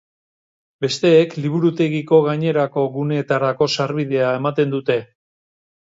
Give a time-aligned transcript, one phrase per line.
[0.85, 4.99] Besteek Liburutegiko gainerako guneetarako sarbidea ematen dute.